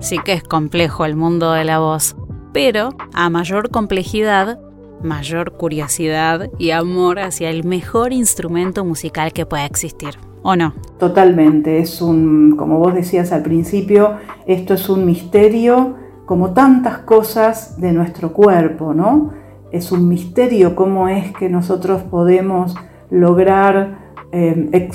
Sí 0.00 0.18
que 0.22 0.34
es 0.34 0.42
complejo 0.42 1.06
el 1.06 1.16
mundo 1.16 1.52
de 1.52 1.64
la 1.64 1.78
voz, 1.78 2.14
pero 2.52 2.90
a 3.14 3.30
mayor 3.30 3.70
complejidad, 3.70 4.60
mayor 5.02 5.52
curiosidad 5.52 6.50
y 6.58 6.72
amor 6.72 7.20
hacia 7.20 7.48
el 7.48 7.64
mejor 7.64 8.12
instrumento 8.12 8.84
musical 8.84 9.32
que 9.32 9.46
pueda 9.46 9.64
existir. 9.64 10.18
¿O 10.42 10.54
no? 10.54 10.74
Totalmente, 10.98 11.78
es 11.78 12.02
un, 12.02 12.54
como 12.54 12.80
vos 12.80 12.92
decías 12.92 13.32
al 13.32 13.42
principio, 13.42 14.16
esto 14.44 14.74
es 14.74 14.90
un 14.90 15.06
misterio 15.06 15.94
como 16.26 16.52
tantas 16.52 16.98
cosas 16.98 17.80
de 17.80 17.92
nuestro 17.92 18.34
cuerpo, 18.34 18.92
¿no? 18.92 19.32
Es 19.72 19.90
un 19.90 20.06
misterio 20.06 20.76
cómo 20.76 21.08
es 21.08 21.32
que 21.32 21.48
nosotros 21.48 22.02
podemos 22.02 22.74
lograr 23.10 23.98
eh, 24.32 24.88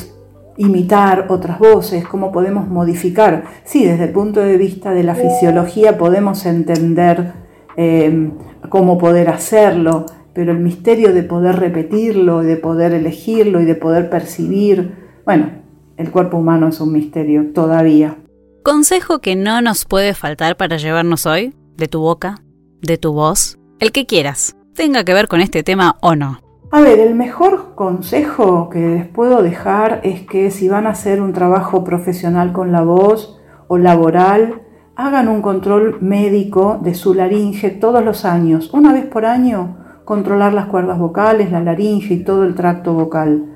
imitar 0.58 1.28
otras 1.30 1.60
voces, 1.60 2.08
cómo 2.08 2.32
podemos 2.32 2.68
modificar. 2.68 3.44
Sí, 3.64 3.86
desde 3.86 4.06
el 4.06 4.12
punto 4.12 4.40
de 4.40 4.58
vista 4.58 4.92
de 4.92 5.04
la 5.04 5.16
fisiología 5.16 5.98
podemos 5.98 6.46
entender 6.46 7.34
eh, 7.78 8.32
cómo 8.70 8.98
poder 8.98 9.30
hacerlo, 9.30 10.06
pero 10.34 10.52
el 10.52 10.60
misterio 10.60 11.14
de 11.14 11.24
poder 11.24 11.58
repetirlo, 11.58 12.42
de 12.42 12.58
poder 12.58 12.94
elegirlo 12.94 13.62
y 13.62 13.66
de 13.66 13.76
poder 13.76 14.10
percibir, 14.10 14.96
bueno, 15.26 15.50
el 15.98 16.12
cuerpo 16.12 16.38
humano 16.38 16.68
es 16.68 16.80
un 16.80 16.92
misterio 16.92 17.52
todavía. 17.54 18.18
Consejo 18.64 19.20
que 19.20 19.36
no 19.36 19.62
nos 19.62 19.86
puede 19.86 20.14
faltar 20.14 20.58
para 20.58 20.78
llevarnos 20.78 21.26
hoy, 21.26 21.54
de 21.78 21.88
tu 21.88 22.00
boca, 22.00 22.42
de 22.82 22.98
tu 22.98 23.14
voz, 23.14 23.58
el 23.80 23.92
que 23.92 24.06
quieras, 24.06 24.56
tenga 24.74 25.04
que 25.04 25.14
ver 25.14 25.28
con 25.28 25.42
este 25.42 25.64
tema 25.64 25.98
o 26.02 26.16
no. 26.16 26.45
A 26.76 26.82
ver, 26.82 27.00
el 27.00 27.16
mejor 27.16 27.74
consejo 27.74 28.70
que 28.70 28.86
les 28.86 29.08
puedo 29.08 29.42
dejar 29.42 30.02
es 30.04 30.24
que 30.24 30.52
si 30.52 30.68
van 30.68 30.88
a 30.88 30.90
hacer 30.90 31.22
un 31.22 31.32
trabajo 31.32 31.86
profesional 31.86 32.52
con 32.52 32.74
la 32.74 32.82
voz 32.82 33.40
o 33.70 33.78
laboral, 33.78 34.62
hagan 34.98 35.30
un 35.30 35.42
control 35.42 36.02
médico 36.02 36.78
de 36.84 36.94
su 36.94 37.14
laringe 37.14 37.70
todos 37.70 38.04
los 38.04 38.26
años. 38.26 38.74
Una 38.74 38.92
vez 38.92 39.06
por 39.06 39.24
año, 39.24 39.78
controlar 40.04 40.52
las 40.52 40.66
cuerdas 40.66 41.00
vocales, 41.00 41.50
la 41.50 41.62
laringe 41.62 42.14
y 42.14 42.24
todo 42.26 42.44
el 42.44 42.56
tracto 42.56 42.94
vocal. 42.94 43.56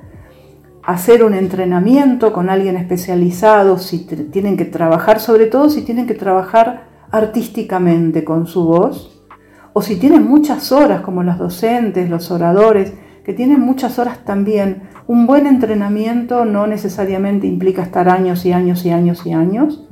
hacer 0.82 1.26
un 1.26 1.34
entrenamiento 1.34 2.32
con 2.32 2.50
alguien 2.50 2.78
especializado, 2.78 3.80
si 3.80 4.06
tienen 4.32 4.56
que 4.56 4.64
trabajar, 4.64 5.20
sobre 5.20 5.48
todo 5.48 5.70
si 5.70 5.82
tienen 5.82 6.08
que 6.08 6.14
trabajar 6.14 6.86
artísticamente 7.12 8.24
con 8.24 8.48
su 8.48 8.64
voz, 8.64 9.22
o 9.74 9.82
si 9.82 9.98
tienen 9.98 10.24
muchas 10.24 10.72
horas, 10.72 11.02
como 11.02 11.22
los 11.22 11.38
docentes, 11.38 12.10
los 12.10 12.32
oradores, 12.32 12.94
que 13.30 13.36
tienen 13.36 13.60
muchas 13.60 14.00
horas 14.00 14.26
también, 14.26 14.90
un 15.06 15.28
buen 15.28 15.46
entrenamiento 15.46 16.46
no 16.46 16.66
necesariamente 16.66 17.46
implica 17.46 17.84
estar 17.84 18.10
años 18.10 18.44
y 18.44 18.54
años 18.54 18.84
y 18.88 18.90
años 18.90 19.24
y 19.24 19.34
años, 19.34 19.88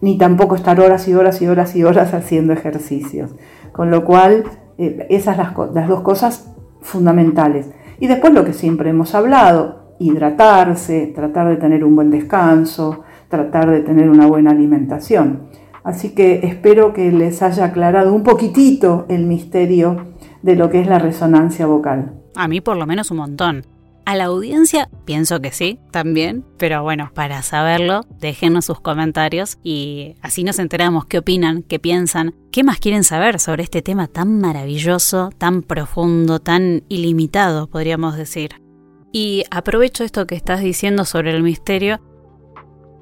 ni 0.00 0.18
tampoco 0.18 0.56
estar 0.56 0.80
horas 0.80 1.06
y 1.06 1.14
horas 1.14 1.40
y 1.40 1.46
horas 1.46 1.76
y 1.76 1.84
horas 1.84 2.14
haciendo 2.14 2.52
ejercicios. 2.52 3.36
Con 3.70 3.92
lo 3.92 4.04
cual, 4.04 4.42
eh, 4.76 5.06
esas 5.08 5.36
las, 5.36 5.52
las 5.72 5.86
dos 5.86 6.00
cosas 6.00 6.52
fundamentales. 6.80 7.70
Y 8.00 8.08
después 8.08 8.32
lo 8.32 8.44
que 8.44 8.54
siempre 8.54 8.90
hemos 8.90 9.14
hablado, 9.14 9.94
hidratarse, 10.00 11.12
tratar 11.14 11.48
de 11.48 11.58
tener 11.58 11.84
un 11.84 11.94
buen 11.94 12.10
descanso, 12.10 13.04
tratar 13.28 13.70
de 13.70 13.82
tener 13.82 14.10
una 14.10 14.26
buena 14.26 14.50
alimentación. 14.50 15.42
Así 15.84 16.12
que 16.12 16.40
espero 16.42 16.92
que 16.92 17.12
les 17.12 17.40
haya 17.40 17.66
aclarado 17.66 18.12
un 18.12 18.24
poquitito 18.24 19.06
el 19.08 19.26
misterio 19.26 20.08
de 20.42 20.56
lo 20.56 20.70
que 20.70 20.80
es 20.80 20.88
la 20.88 20.98
resonancia 20.98 21.66
vocal. 21.66 22.19
A 22.34 22.48
mí 22.48 22.60
por 22.60 22.76
lo 22.76 22.86
menos 22.86 23.10
un 23.10 23.18
montón. 23.18 23.66
A 24.06 24.16
la 24.16 24.24
audiencia 24.24 24.88
pienso 25.04 25.40
que 25.40 25.52
sí, 25.52 25.78
también, 25.92 26.44
pero 26.58 26.82
bueno, 26.82 27.12
para 27.14 27.42
saberlo, 27.42 28.00
déjenos 28.18 28.64
sus 28.64 28.80
comentarios 28.80 29.58
y 29.62 30.16
así 30.20 30.42
nos 30.42 30.58
enteramos 30.58 31.06
qué 31.06 31.18
opinan, 31.18 31.62
qué 31.62 31.78
piensan, 31.78 32.34
qué 32.50 32.64
más 32.64 32.80
quieren 32.80 33.04
saber 33.04 33.38
sobre 33.38 33.62
este 33.62 33.82
tema 33.82 34.08
tan 34.08 34.40
maravilloso, 34.40 35.30
tan 35.38 35.62
profundo, 35.62 36.40
tan 36.40 36.82
ilimitado, 36.88 37.68
podríamos 37.68 38.16
decir. 38.16 38.60
Y 39.12 39.44
aprovecho 39.50 40.02
esto 40.02 40.26
que 40.26 40.34
estás 40.34 40.60
diciendo 40.60 41.04
sobre 41.04 41.30
el 41.30 41.42
misterio, 41.42 42.00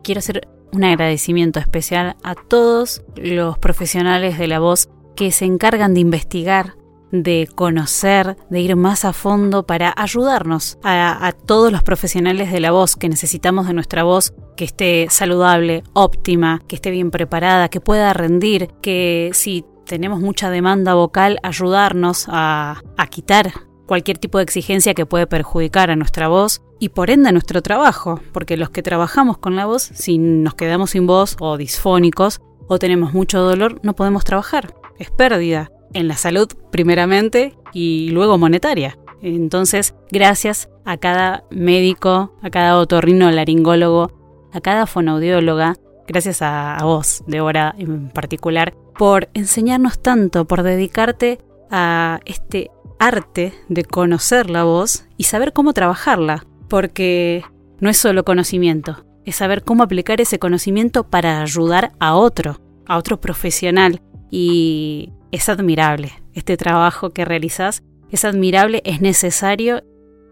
quiero 0.03 0.19
hacer 0.19 0.49
un 0.73 0.85
agradecimiento 0.85 1.59
especial 1.59 2.17
a 2.23 2.35
todos 2.35 3.03
los 3.17 3.59
profesionales 3.59 4.39
de 4.39 4.47
la 4.47 4.59
voz 4.59 4.91
que 5.17 5.33
se 5.33 5.45
encargan 5.45 5.95
de 5.95 6.01
investigar, 6.01 6.75
de 7.11 7.49
conocer, 7.55 8.37
de 8.51 8.61
ir 8.61 8.77
más 8.77 9.05
a 9.05 9.13
fondo 9.13 9.65
para 9.65 9.95
ayudarnos 9.97 10.79
a, 10.83 11.33
todos 11.47 11.73
los 11.73 11.83
profesionales 11.83 12.53
de 12.53 12.61
la 12.61 12.71
voz 12.71 12.97
que 12.97 13.09
necesitamos 13.09 13.67
de 13.67 13.75
nuestra 13.75 14.03
voz 14.03 14.35
que 14.57 14.65
esté 14.65 15.07
saludable, 15.11 15.83
óptima, 15.93 16.61
que 16.67 16.77
esté 16.77 16.91
bien 16.91 17.11
preparada, 17.11 17.69
que 17.69 17.81
pueda 17.81 18.13
rendir, 18.13 18.69
que 18.83 19.31
si 19.33 19.65
tenemos 19.87 20.21
mucha 20.21 20.51
demanda 20.51 20.95
vocal, 20.95 21.39
ayudarnos 21.43 22.27
a, 22.29 22.83
a 22.97 23.07
quitar 23.07 23.53
cualquier 23.87 24.19
tipo 24.19 24.39
de 24.39 24.45
exigencia 24.45 24.93
que 24.95 25.07
puede 25.07 25.27
perjudicar 25.27 25.91
a 25.91 25.97
nuestra 25.97 26.29
voz 26.29 26.61
y 26.79 26.91
por 26.91 27.09
ende 27.11 27.31
a 27.31 27.33
nuestro 27.33 27.63
trabajo, 27.63 28.21
porque 28.33 28.59
los 28.59 28.71
que 28.71 28.83
trabajamos 28.83 29.39
con 29.39 29.57
la 29.57 29.65
voz, 29.65 29.83
si 29.83 30.19
nos 30.19 30.55
quedamos 30.55 30.91
sin 30.91 31.07
voz 31.07 31.37
o 31.41 31.57
disfónicos 31.57 32.41
o 32.67 32.79
tenemos 32.79 33.15
mucho 33.15 33.41
dolor, 33.41 33.81
no 33.83 33.95
podemos 33.95 34.25
trabajar. 34.25 34.75
Es 34.99 35.11
pérdida 35.11 35.71
en 35.93 36.09
la 36.09 36.17
salud 36.17 36.49
primeramente 36.71 37.57
y 37.73 38.11
luego 38.11 38.39
monetaria. 38.39 38.99
Entonces, 39.23 39.95
gracias 40.11 40.69
a 40.85 40.97
cada 40.97 41.45
médico, 41.51 42.33
a 42.43 42.51
cada 42.51 42.79
otorrino 42.79 43.31
laringólogo, 43.31 44.13
a 44.53 44.61
cada 44.61 44.87
fonoaudióloga, 44.87 45.75
gracias 46.07 46.43
a, 46.43 46.77
a 46.77 46.85
vos, 46.85 47.25
Débora 47.27 47.75
en 47.79 48.11
particular, 48.11 48.75
por 48.97 49.29
enseñarnos 49.35 50.01
tanto, 50.01 50.47
por 50.47 50.63
dedicarte 50.63 51.39
a 51.71 52.21
este 52.25 52.71
arte 52.99 53.53
de 53.69 53.85
conocer 53.85 54.51
la 54.51 54.65
voz 54.65 55.07
y 55.17 55.25
saber 55.25 55.53
cómo 55.53 55.73
trabajarla, 55.73 56.47
porque 56.69 57.45
no 57.81 57.91
es 57.91 57.97
solo 57.97 58.25
conocimiento, 58.25 59.05
es 59.25 59.37
saber 59.37 59.63
cómo 59.63 59.83
aplicar 59.83 60.21
ese 60.21 60.39
conocimiento 60.39 61.05
para 61.05 61.43
ayudar 61.43 61.93
a 62.01 62.15
otro, 62.15 62.61
a 62.87 62.97
otro 62.97 63.21
profesional. 63.21 64.01
Y 64.31 65.13
es 65.31 65.49
admirable 65.49 66.13
este 66.39 66.57
trabajo 66.57 67.11
que 67.11 67.25
realizas, 67.25 67.83
es 68.11 68.25
admirable, 68.25 68.81
es 68.85 69.01
necesario. 69.01 69.83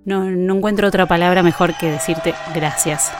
No, 0.04 0.24
no 0.30 0.54
encuentro 0.54 0.86
otra 0.86 1.06
palabra 1.06 1.42
mejor 1.42 1.76
que 1.76 1.90
decirte 1.90 2.32
gracias. 2.54 3.12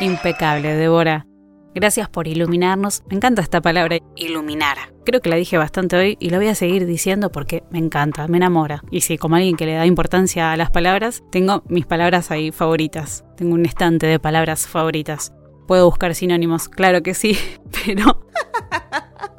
Impecable, 0.00 0.74
Débora. 0.76 1.26
Gracias 1.74 2.08
por 2.08 2.28
iluminarnos. 2.28 3.02
Me 3.10 3.16
encanta 3.16 3.42
esta 3.42 3.60
palabra, 3.60 3.98
iluminar. 4.14 4.78
Creo 5.04 5.20
que 5.20 5.28
la 5.28 5.36
dije 5.36 5.58
bastante 5.58 5.96
hoy 5.96 6.16
y 6.20 6.30
lo 6.30 6.38
voy 6.38 6.48
a 6.48 6.54
seguir 6.54 6.86
diciendo 6.86 7.30
porque 7.30 7.64
me 7.70 7.78
encanta, 7.78 8.28
me 8.28 8.38
enamora. 8.38 8.82
Y 8.90 9.00
si 9.02 9.18
como 9.18 9.36
alguien 9.36 9.56
que 9.56 9.66
le 9.66 9.74
da 9.74 9.86
importancia 9.86 10.52
a 10.52 10.56
las 10.56 10.70
palabras, 10.70 11.22
tengo 11.30 11.64
mis 11.68 11.84
palabras 11.84 12.30
ahí 12.30 12.52
favoritas. 12.52 13.24
Tengo 13.36 13.54
un 13.54 13.66
estante 13.66 14.06
de 14.06 14.18
palabras 14.18 14.66
favoritas. 14.68 15.32
¿Puedo 15.66 15.86
buscar 15.86 16.14
sinónimos? 16.14 16.68
Claro 16.68 17.02
que 17.02 17.12
sí, 17.12 17.36
pero... 17.84 18.25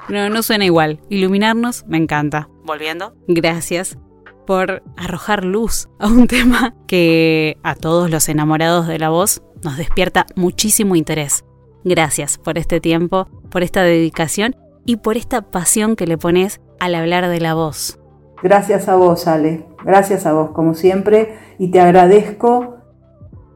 No, 0.09 0.29
no 0.29 0.41
suena 0.41 0.65
igual. 0.65 1.01
Iluminarnos 1.09 1.85
me 1.87 1.97
encanta. 1.97 2.49
Volviendo. 2.65 3.15
Gracias 3.27 3.97
por 4.45 4.81
arrojar 4.95 5.43
luz 5.43 5.89
a 5.99 6.07
un 6.07 6.27
tema 6.27 6.73
que 6.87 7.57
a 7.63 7.75
todos 7.75 8.09
los 8.09 8.29
enamorados 8.29 8.87
de 8.87 8.99
la 8.99 9.09
voz 9.09 9.43
nos 9.63 9.77
despierta 9.77 10.25
muchísimo 10.35 10.95
interés. 10.95 11.43
Gracias 11.83 12.37
por 12.37 12.57
este 12.57 12.79
tiempo, 12.79 13.27
por 13.51 13.63
esta 13.63 13.83
dedicación 13.83 14.55
y 14.85 14.97
por 14.97 15.17
esta 15.17 15.41
pasión 15.41 15.95
que 15.95 16.07
le 16.07 16.17
pones 16.17 16.61
al 16.79 16.95
hablar 16.95 17.27
de 17.27 17.41
la 17.41 17.53
voz. 17.53 17.99
Gracias 18.41 18.87
a 18.87 18.95
vos, 18.95 19.27
Ale. 19.27 19.65
Gracias 19.83 20.25
a 20.25 20.33
vos, 20.33 20.51
como 20.51 20.73
siempre, 20.73 21.37
y 21.59 21.69
te 21.71 21.81
agradezco 21.81 22.75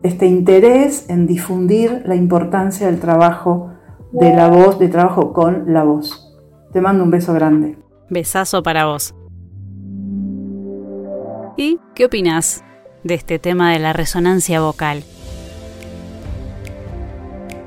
este 0.03 0.25
interés 0.25 1.09
en 1.09 1.27
difundir 1.27 2.03
la 2.05 2.15
importancia 2.15 2.87
del 2.87 2.99
trabajo 2.99 3.71
de 4.11 4.33
la 4.33 4.49
voz, 4.49 4.79
de 4.79 4.89
trabajo 4.89 5.31
con 5.33 5.71
la 5.73 5.83
voz. 5.83 6.30
Te 6.71 6.79
mando 6.79 7.03
un 7.03 7.11
beso 7.11 7.33
grande. 7.33 7.77
Besazo 8.09 8.63
para 8.63 8.85
vos. 8.85 9.13
¿Y 11.57 11.79
qué 11.95 12.05
opinas 12.05 12.63
de 13.03 13.15
este 13.15 13.39
tema 13.39 13.73
de 13.73 13.79
la 13.79 13.91
resonancia 13.91 14.61
vocal? 14.61 15.03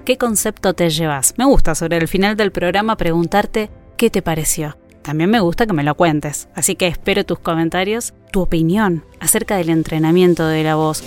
¿Qué 0.06 0.16
concepto 0.16 0.74
te 0.74 0.88
llevas? 0.88 1.34
Me 1.36 1.44
gusta 1.44 1.74
sobre 1.74 1.98
el 1.98 2.08
final 2.08 2.36
del 2.36 2.50
programa 2.50 2.96
preguntarte 2.96 3.70
qué 3.96 4.08
te 4.08 4.22
pareció. 4.22 4.76
También 5.02 5.30
me 5.30 5.40
gusta 5.40 5.66
que 5.66 5.74
me 5.74 5.84
lo 5.84 5.96
cuentes, 5.96 6.48
así 6.54 6.76
que 6.76 6.86
espero 6.86 7.24
tus 7.24 7.38
comentarios, 7.38 8.14
tu 8.32 8.40
opinión 8.40 9.04
acerca 9.20 9.56
del 9.56 9.68
entrenamiento 9.68 10.46
de 10.46 10.62
la 10.62 10.76
voz. 10.76 11.02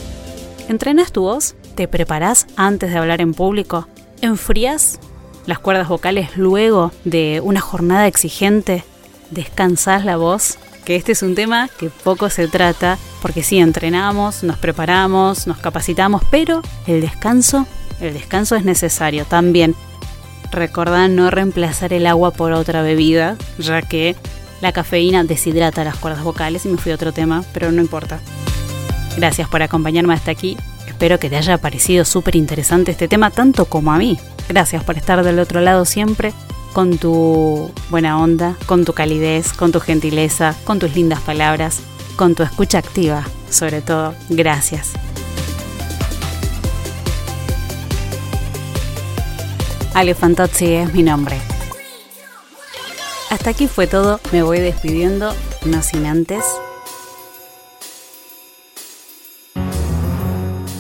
¿Entrenas 0.70 1.12
tu 1.12 1.22
voz? 1.22 1.56
¿Te 1.74 1.88
preparas 1.88 2.46
antes 2.58 2.92
de 2.92 2.98
hablar 2.98 3.22
en 3.22 3.34
público? 3.34 3.88
¿Enfrías 4.22 5.00
las 5.48 5.58
cuerdas 5.58 5.88
vocales 5.88 6.38
luego 6.38 6.92
de 7.04 7.42
una 7.44 7.62
jornada 7.62 8.06
exigente? 8.06 8.84
¿Descansas 9.32 10.06
la 10.06 10.18
voz? 10.18 10.60
Que 10.86 10.96
este 10.96 11.14
es 11.14 11.24
un 11.24 11.34
tema 11.34 11.70
que 11.80 11.90
poco 11.90 12.30
se 12.30 12.48
trata, 12.48 13.00
porque 13.22 13.42
sí, 13.42 13.58
entrenamos, 13.58 14.44
nos 14.44 14.58
preparamos, 14.58 15.48
nos 15.48 15.58
capacitamos, 15.58 16.22
pero 16.30 16.62
el 16.86 17.02
descanso 17.02 17.66
el 18.00 18.14
descanso 18.14 18.56
es 18.56 18.64
necesario 18.64 19.26
también. 19.26 19.76
Recordá 20.52 21.08
no 21.08 21.30
reemplazar 21.30 21.94
el 21.94 22.06
agua 22.06 22.32
por 22.32 22.52
otra 22.52 22.82
bebida, 22.82 23.36
ya 23.58 23.82
que 23.82 24.16
la 24.62 24.72
cafeína 24.72 25.24
deshidrata 25.24 25.84
las 25.84 25.98
cuerdas 25.98 26.24
vocales 26.24 26.66
y 26.66 26.70
me 26.70 26.78
fui 26.78 26.92
a 26.92 26.96
otro 26.96 27.12
tema, 27.12 27.44
pero 27.54 27.72
no 27.72 27.82
importa. 27.82 28.20
Gracias 29.18 29.50
por 29.50 29.62
acompañarme 29.62 30.14
hasta 30.14 30.32
aquí. 30.32 30.58
Espero 30.88 31.20
que 31.20 31.30
te 31.30 31.38
haya 31.38 31.58
parecido 31.58 32.06
súper 32.06 32.36
interesante 32.36 32.92
este 32.92 33.08
tema, 33.08 33.32
tanto 33.32 33.66
como 33.66 33.92
a 33.92 33.98
mí. 33.98 34.18
Gracias 34.50 34.84
por 34.84 34.98
estar 34.98 35.24
del 35.24 35.40
otro 35.40 35.62
lado 35.62 35.86
siempre, 35.86 36.34
con 36.74 36.98
tu 36.98 37.72
buena 37.90 38.22
onda, 38.22 38.56
con 38.66 38.86
tu 38.86 38.94
calidez, 38.94 39.54
con 39.54 39.72
tu 39.72 39.80
gentileza, 39.80 40.56
con 40.64 40.80
tus 40.80 40.96
lindas 40.96 41.20
palabras, 41.22 41.82
con 42.16 42.36
tu 42.36 42.44
escucha 42.44 42.78
activa, 42.78 43.26
sobre 43.50 43.82
todo. 43.82 44.14
Gracias. 44.30 44.94
Ale 49.94 50.14
Fantozzi 50.14 50.74
es 50.74 50.94
mi 50.94 51.04
nombre. 51.04 51.38
Hasta 53.30 53.50
aquí 53.50 53.68
fue 53.68 53.88
todo, 53.88 54.20
me 54.32 54.44
voy 54.44 54.60
despidiendo, 54.60 55.34
no 55.66 55.82
sin 55.82 56.06
antes 56.06 56.46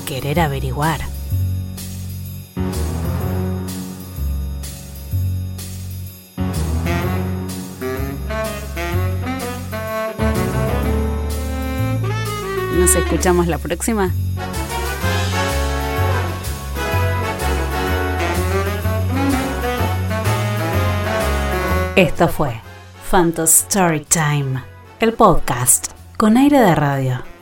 querer 0.07 0.39
averiguar. 0.39 1.16
¿Nos 12.87 12.95
escuchamos 12.95 13.47
la 13.47 13.57
próxima? 13.57 14.13
Esto 21.97 22.29
fue 22.29 22.61
Phantom 23.11 23.43
Story 23.43 24.05
Time, 24.05 24.63
el 25.01 25.11
podcast 25.11 25.91
con 26.15 26.37
aire 26.37 26.61
de 26.61 26.75
radio. 26.75 27.36